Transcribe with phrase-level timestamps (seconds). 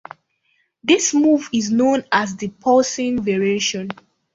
[0.83, 3.91] This move is known as the Paulsen Variation.